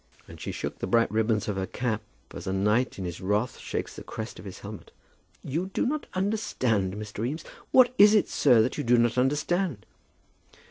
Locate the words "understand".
6.15-6.95, 9.19-9.85